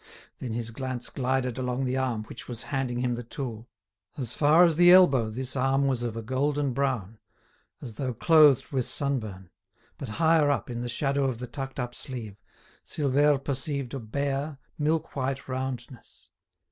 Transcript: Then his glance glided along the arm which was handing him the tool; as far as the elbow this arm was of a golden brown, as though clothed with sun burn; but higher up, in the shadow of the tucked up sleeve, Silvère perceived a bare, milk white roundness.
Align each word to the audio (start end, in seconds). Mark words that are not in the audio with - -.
Then 0.39 0.53
his 0.53 0.71
glance 0.71 1.11
glided 1.11 1.59
along 1.59 1.85
the 1.85 1.95
arm 1.95 2.23
which 2.23 2.47
was 2.47 2.63
handing 2.73 3.01
him 3.01 3.13
the 3.13 3.21
tool; 3.21 3.69
as 4.17 4.33
far 4.33 4.63
as 4.63 4.75
the 4.75 4.91
elbow 4.91 5.29
this 5.29 5.55
arm 5.55 5.85
was 5.85 6.01
of 6.01 6.17
a 6.17 6.23
golden 6.23 6.73
brown, 6.73 7.19
as 7.83 7.93
though 7.97 8.11
clothed 8.11 8.69
with 8.71 8.87
sun 8.87 9.19
burn; 9.19 9.51
but 9.99 10.09
higher 10.17 10.49
up, 10.49 10.71
in 10.71 10.81
the 10.81 10.89
shadow 10.89 11.25
of 11.25 11.37
the 11.37 11.45
tucked 11.45 11.79
up 11.79 11.93
sleeve, 11.93 12.41
Silvère 12.83 13.43
perceived 13.43 13.93
a 13.93 13.99
bare, 13.99 14.57
milk 14.79 15.15
white 15.15 15.47
roundness. 15.47 16.31